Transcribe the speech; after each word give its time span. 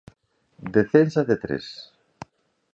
Defensa 0.77 1.23
de 1.29 1.37
tres. 1.45 1.69